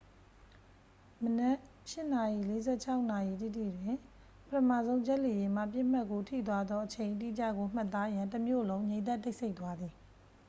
[1.23, 1.57] မနက်
[1.87, 3.97] 8:46 နာရီတိတိတွင်
[4.47, 9.93] ပထမဆုံးဂျက်လေယာဉ်မှ ပစ်မှတ်ကို ထိသွားသော အချိန်အတိကျကို မှတ်သားရန် တမြို့လုံး ငြိမ်သက်တိတ်ဆိတ်သွားသည်